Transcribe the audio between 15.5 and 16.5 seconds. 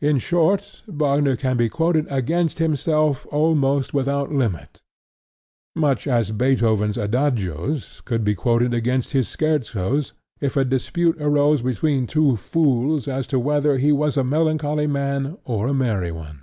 a merry one.